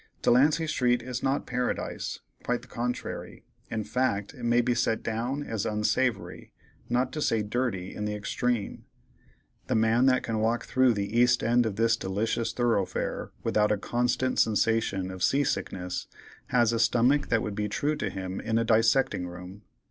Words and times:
Delancey 0.23 0.65
street 0.65 1.03
is 1.03 1.21
not 1.21 1.45
Paradise, 1.45 2.21
quite 2.43 2.63
the 2.63 2.67
contrary. 2.67 3.45
In 3.69 3.83
fact 3.83 4.33
it 4.33 4.41
may 4.43 4.59
be 4.59 4.73
set 4.73 5.03
down 5.03 5.43
as 5.43 5.63
unsavory, 5.63 6.53
not 6.89 7.11
to 7.13 7.21
say 7.21 7.43
dirty 7.43 7.93
in 7.93 8.05
the 8.05 8.15
extreme. 8.15 8.85
The 9.67 9.75
man 9.75 10.07
that 10.07 10.23
can 10.23 10.39
walk 10.39 10.65
through 10.65 10.95
the 10.95 11.15
east 11.15 11.43
end 11.43 11.67
of 11.67 11.75
this 11.75 11.95
delicious 11.95 12.51
thoroughfare 12.51 13.29
without 13.43 13.71
a 13.71 13.77
constant 13.77 14.39
sensation 14.39 15.11
of 15.11 15.21
sea 15.21 15.43
sickness, 15.43 16.07
has 16.47 16.73
a 16.73 16.79
stomach 16.79 17.27
that 17.27 17.43
would 17.43 17.53
be 17.53 17.69
true 17.69 17.95
to 17.97 18.09
him 18.09 18.39
in 18.41 18.57
a 18.57 18.63
dissecting 18.65 19.27
room. 19.27 19.61